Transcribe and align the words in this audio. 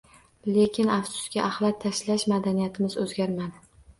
Lekin, 0.53 0.87
afsuski, 0.93 1.41
axlat 1.49 1.77
tashlash 1.85 2.27
madaniyatimiz 2.33 2.99
o'zgarmadi 3.05 3.63